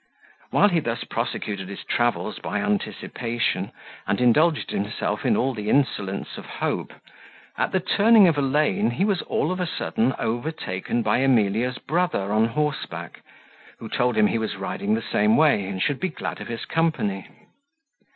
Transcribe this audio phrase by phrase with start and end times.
[0.49, 3.71] While he thus prosecuted his travels by anticipation,
[4.07, 6.91] and indulged himself in all the insolence of hope,
[7.55, 11.77] at the turning of a lane he was all of a sudden overtaken by Emilia's
[11.77, 13.21] brother on horseback,
[13.77, 16.65] who told him he was riding the same way, and should be glad of his
[16.65, 17.27] company.